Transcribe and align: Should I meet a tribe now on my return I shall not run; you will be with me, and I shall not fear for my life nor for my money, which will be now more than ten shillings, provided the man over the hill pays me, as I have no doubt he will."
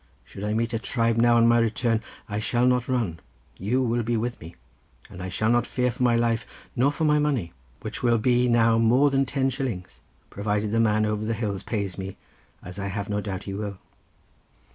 Should 0.25 0.43
I 0.43 0.55
meet 0.55 0.73
a 0.73 0.79
tribe 0.79 1.17
now 1.17 1.37
on 1.37 1.47
my 1.47 1.59
return 1.59 2.01
I 2.27 2.39
shall 2.39 2.65
not 2.65 2.89
run; 2.89 3.19
you 3.57 3.83
will 3.83 4.01
be 4.01 4.17
with 4.17 4.41
me, 4.41 4.55
and 5.11 5.21
I 5.21 5.29
shall 5.29 5.51
not 5.51 5.67
fear 5.67 5.91
for 5.91 6.01
my 6.01 6.15
life 6.15 6.43
nor 6.75 6.91
for 6.91 7.03
my 7.03 7.19
money, 7.19 7.53
which 7.81 8.01
will 8.01 8.17
be 8.17 8.47
now 8.47 8.79
more 8.79 9.11
than 9.11 9.27
ten 9.27 9.51
shillings, 9.51 10.01
provided 10.31 10.71
the 10.71 10.79
man 10.79 11.05
over 11.05 11.23
the 11.23 11.35
hill 11.35 11.55
pays 11.67 11.99
me, 11.99 12.17
as 12.63 12.79
I 12.79 12.87
have 12.87 13.09
no 13.09 13.21
doubt 13.21 13.43
he 13.43 13.53
will." 13.53 13.77